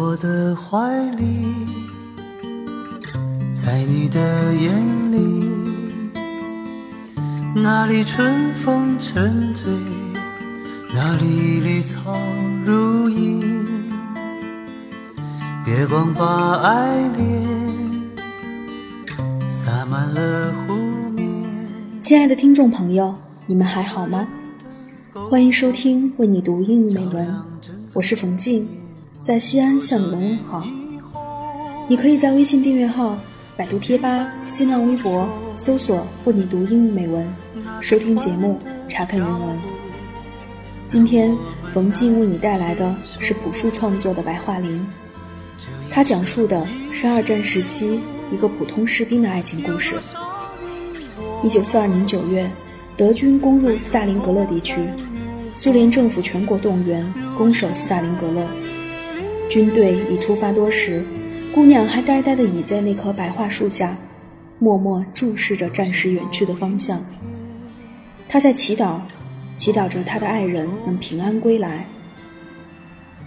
[0.00, 1.44] 我的怀里，
[3.52, 4.70] 在你的眼
[5.10, 5.44] 里，
[7.52, 9.68] 那里春风沉醉，
[10.94, 12.16] 那里绿草
[12.64, 13.42] 如茵，
[15.66, 17.42] 月光把爱恋
[19.48, 20.74] 洒满了湖
[21.10, 21.28] 面。
[22.00, 23.12] 亲爱的听众朋友，
[23.48, 24.28] 你们还好吗？
[25.28, 27.34] 欢迎收听为你读英语美文，
[27.92, 28.64] 我是冯静，
[29.28, 30.66] 在西安向你们问好。
[31.86, 33.14] 你可以在微信订阅号、
[33.58, 37.30] 百度贴吧、新浪微博搜索“为你读英语美文”，
[37.82, 39.58] 收听节目，查看原文。
[40.86, 41.36] 今天，
[41.74, 44.80] 冯静为你带来的是朴树创作的《白桦林》，
[45.90, 48.00] 它讲述的是二战时期
[48.32, 49.92] 一个普通士兵的爱情故事。
[51.44, 52.50] 一九四二年九月，
[52.96, 54.80] 德军攻入斯大林格勒地区。
[55.54, 58.46] 苏联政府全国动员，攻守斯大林格勒。
[59.48, 61.02] 军队已出发多时，
[61.54, 63.96] 姑娘还呆呆地倚在那棵白桦树下，
[64.58, 67.02] 默默注视着战士远去的方向。
[68.28, 68.98] 她在祈祷，
[69.56, 71.86] 祈祷着她的爱人能平安归来。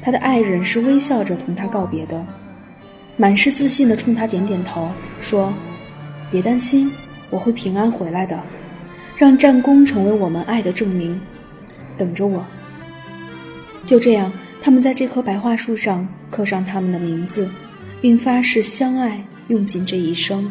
[0.00, 2.24] 她的爱人是微笑着同她告别的，
[3.16, 4.88] 满是自信地冲她点点头，
[5.20, 5.52] 说
[6.30, 6.92] ：“别担心，
[7.30, 8.40] 我会平安回来的，
[9.16, 11.20] 让战功成为我们爱的证明。”
[11.98, 12.44] 等着我。
[13.84, 14.32] 就这样，
[14.64, 17.46] 他们在这棵白桦树上刻上他们的名字，
[18.00, 20.50] 并发誓相爱，用尽这一生。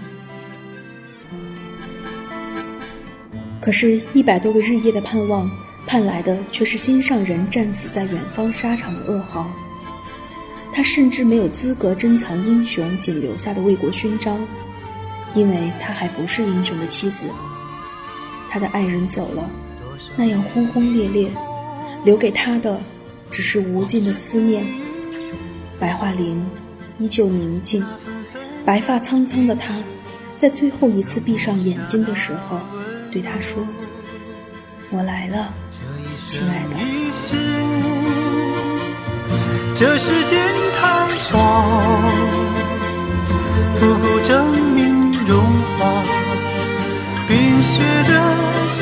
[3.60, 5.50] 可是，一百多个日夜的盼望，
[5.88, 9.52] 盼来的却是心上人战死在远方沙场的噩耗。
[10.72, 14.40] 他甚至没有资格珍藏英雄仅留下的为国勋章，
[15.34, 17.26] 因为他还不是英雄的妻子。
[18.52, 19.50] 他的爱人走了。
[20.16, 21.32] 那样轰轰烈烈，
[22.06, 22.80] 留给他的
[23.34, 24.64] 只是无尽的思念。
[25.80, 26.46] 白桦林
[27.00, 27.84] 依旧宁静，
[28.64, 29.74] 白发苍苍的他，
[30.38, 32.62] 在最后一次闭上眼睛的时候，
[33.12, 33.68] 对他说
[34.92, 35.54] ：“我来了，
[36.28, 36.76] 亲爱的。”
[39.76, 40.40] 这世间
[40.80, 41.36] 太少，
[43.80, 45.44] 不够证明融
[45.78, 46.04] 化
[47.28, 48.12] 冰雪的
[48.70, 48.82] 深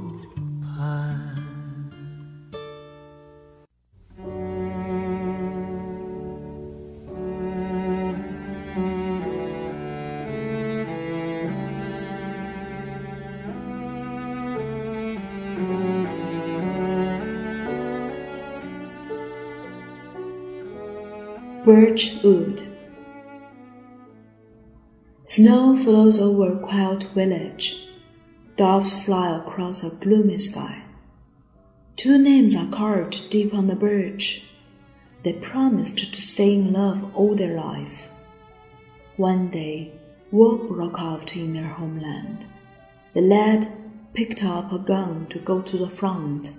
[21.71, 21.81] 湖。
[21.91, 22.67] Birchwood.
[25.23, 27.87] Snow flows over a quiet village.
[28.57, 30.83] Doves fly across a gloomy sky.
[31.95, 34.51] Two names are carved deep on the birch.
[35.23, 38.09] They promised to stay in love all their life.
[39.15, 39.93] One day,
[40.29, 42.47] war broke out in their homeland.
[43.13, 43.71] The lad
[44.13, 46.51] picked up a gun to go to the front.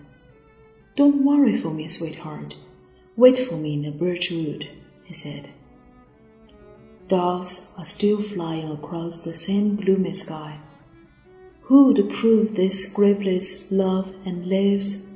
[0.96, 2.54] Don't worry for me, sweetheart.
[3.14, 4.70] Wait for me in the birch wood
[5.04, 5.50] he said.
[7.08, 10.58] Doves are still flying across the same gloomy sky.
[11.62, 15.08] Who would prove this graveless love and lives?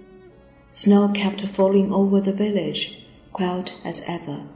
[0.72, 4.46] Snow kept falling over the village, quiet as ever,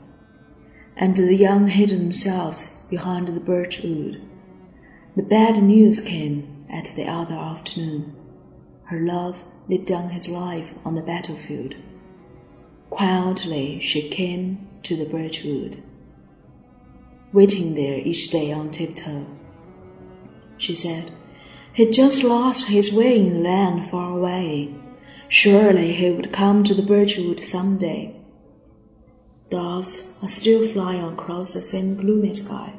[0.95, 4.21] and the young hid themselves behind the birch wood.
[5.15, 8.15] The bad news came at the other afternoon.
[8.85, 11.75] Her love laid down his life on the battlefield.
[12.91, 15.81] Quietly she came to the birchwood,
[17.31, 19.25] waiting there each day on tiptoe.
[20.57, 21.09] She said,
[21.73, 24.75] He'd just lost his way in land far away.
[25.29, 28.13] Surely he would come to the birchwood some day.
[29.49, 32.73] Doves are still flying across the same gloomy sky.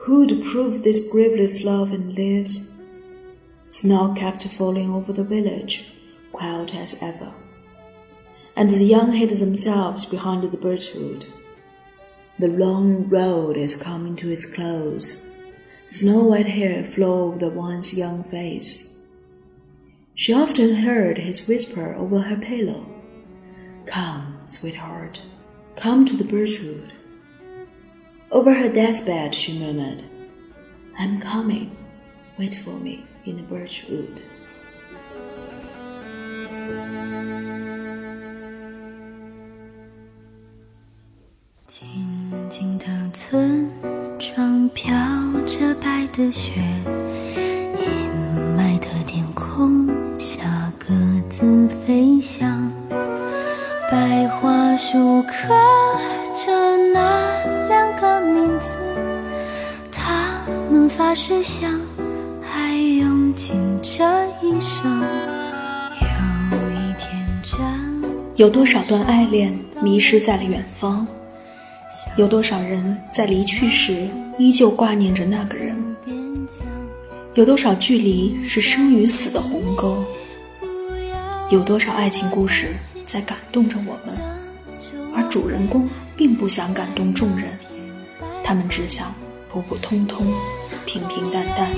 [0.00, 2.70] Who'd prove this graveless love and lives?
[3.70, 5.94] Snow kept falling over the village,
[6.30, 7.32] quiet as ever
[8.60, 11.24] and the young hid themselves behind the birchwood.
[12.38, 15.26] The long road is coming to its close.
[15.88, 18.98] Snow white hair flowed over the once young face.
[20.14, 22.84] She often heard his whisper over her pillow.
[23.86, 25.22] Come, sweetheart,
[25.80, 26.92] come to the birchwood.
[28.30, 30.02] Over her deathbed, she murmured,
[30.98, 31.74] I'm coming.
[32.38, 33.86] Wait for me in the birch
[42.78, 43.68] 的村
[44.18, 44.92] 庄飘
[45.46, 46.60] 着白的雪，
[47.78, 48.10] 阴
[48.56, 49.86] 霾的天空
[50.18, 50.40] 下
[50.78, 50.86] 鸽
[51.28, 52.70] 子飞翔，
[53.90, 55.54] 白桦树刻
[56.34, 58.72] 着那两个名字，
[59.90, 61.70] 他们发誓相
[62.52, 64.04] 爱，用尽这
[64.42, 65.02] 一生。
[66.50, 67.58] 有一天，真
[68.36, 71.06] 有多少段爱恋迷失在了远方？
[72.16, 74.08] 有多少人在离去时
[74.38, 75.76] 依旧挂念着那个人？
[77.34, 80.04] 有多少距离是生与死的鸿沟？
[81.50, 82.74] 有多少爱情故事
[83.06, 84.16] 在感动着我们，
[85.14, 87.48] 而主人公并不想感动众人，
[88.44, 89.14] 他们只想
[89.50, 90.26] 普普通通、
[90.84, 91.70] 平平淡淡。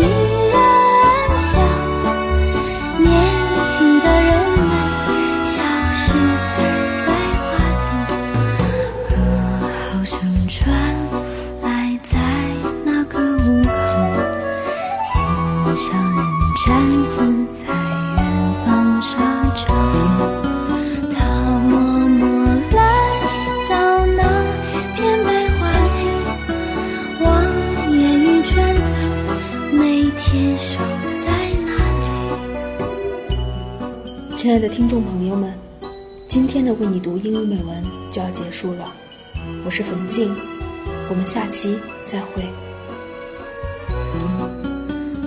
[0.00, 0.27] 村
[34.58, 35.54] 爱的听众朋友们，
[36.26, 38.92] 今天的为你读英语美文就要结束了。
[39.64, 40.34] 我是冯静，
[41.08, 42.42] 我们下期再会。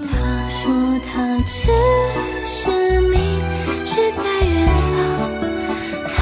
[0.04, 1.72] 他说他只
[2.46, 3.40] 是迷
[3.86, 4.68] 失在远
[4.98, 5.32] 方，
[6.10, 6.14] 他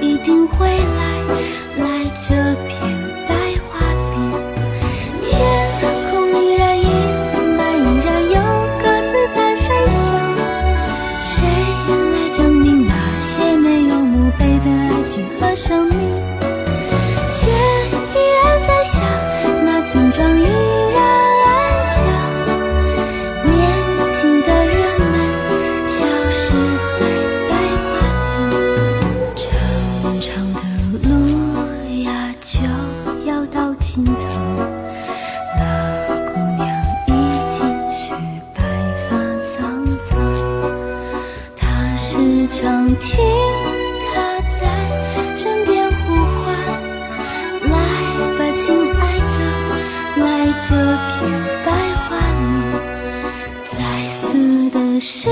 [0.00, 0.99] 一定会来
[42.96, 43.18] 听
[44.00, 44.60] 他在
[45.36, 46.46] 枕边呼唤，
[47.62, 47.74] 来
[48.36, 48.64] 吧，亲
[48.98, 49.00] 爱
[49.36, 49.38] 的，
[50.22, 50.24] 来
[50.68, 50.68] 这
[51.08, 51.18] 片
[51.64, 51.68] 白
[52.08, 52.10] 桦
[52.40, 52.42] 林。
[53.66, 53.72] 在
[54.10, 54.18] 死
[54.70, 55.30] 的时